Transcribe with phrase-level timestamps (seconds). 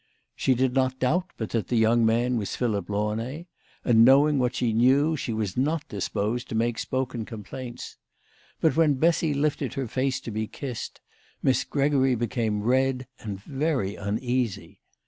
[0.35, 3.45] She did not doubt but that the young man was Philip Launay,
[3.85, 7.97] and knowing what she knew she was not disposed to make spoken complaints.
[8.59, 11.01] But when Bessy lifted her face to be kissed,
[11.43, 14.81] Miss Gregory became red and very uneasy.